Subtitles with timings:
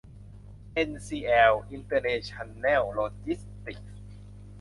[0.73, 4.13] เอ็นซีแอล อินเตอร์เนชั่นแนล โลจิสติกส์